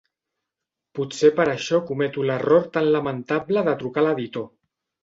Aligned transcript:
Potser 0.99 1.31
per 1.41 1.45
això 1.51 1.81
cometo 1.91 2.27
l'error 2.31 2.67
tan 2.79 2.91
lamentable 2.99 3.69
de 3.71 3.79
trucar 3.85 4.09
l'editor. 4.09 4.53